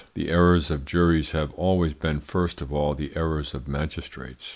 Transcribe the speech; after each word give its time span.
The 0.15 0.29
errors 0.31 0.71
of 0.71 0.83
juries 0.83 1.29
have 1.33 1.51
always 1.51 1.93
been 1.93 2.21
first 2.21 2.59
of 2.59 2.73
all 2.73 2.95
the 2.95 3.15
errors 3.15 3.53
of 3.53 3.67
magistrates. 3.67 4.49